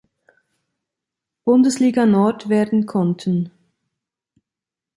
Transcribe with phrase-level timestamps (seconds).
[1.45, 3.51] Bundesliga Nord werden konnten.